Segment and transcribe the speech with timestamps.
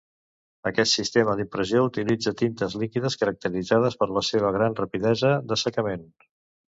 [0.69, 6.09] Aquest sistema d'impressió utilitza tintes líquides caracteritzades per la seva gran rapidesa d'assecament.